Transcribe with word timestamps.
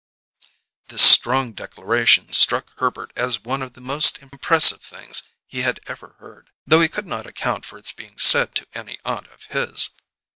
This 0.87 1.03
strong 1.03 1.53
declaration 1.53 2.33
struck 2.33 2.73
Herbert 2.79 3.13
as 3.15 3.43
one 3.43 3.61
of 3.61 3.73
the 3.73 3.81
most 3.81 4.17
impressive 4.17 4.81
things 4.81 5.21
he 5.45 5.61
had 5.61 5.79
ever 5.85 6.15
heard, 6.17 6.49
though 6.65 6.81
he 6.81 6.89
could 6.89 7.05
not 7.05 7.27
account 7.27 7.65
for 7.65 7.77
its 7.77 7.91
being 7.91 8.17
said 8.17 8.55
to 8.55 8.67
any 8.73 8.97
aunt 9.05 9.27
of 9.27 9.43
his. 9.45 9.91